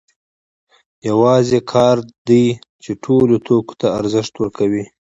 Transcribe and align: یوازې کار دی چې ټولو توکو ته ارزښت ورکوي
یوازې 1.09 1.59
کار 1.71 1.97
دی 2.27 2.45
چې 2.83 2.91
ټولو 3.03 3.35
توکو 3.45 3.73
ته 3.81 3.87
ارزښت 3.99 4.33
ورکوي 4.37 4.83